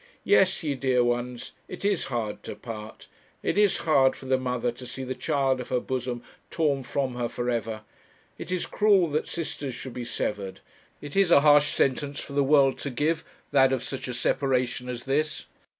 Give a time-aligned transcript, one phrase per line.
[0.23, 3.07] Yes, ye dear ones it is hard to part
[3.43, 7.13] it is hard for the mother to see the child of her bosom torn from
[7.13, 7.81] her for ever;
[8.39, 10.61] it is cruel that sisters should be severed:
[11.01, 14.89] it is a harsh sentence for the world to give, that of such a separation
[14.89, 15.45] as this.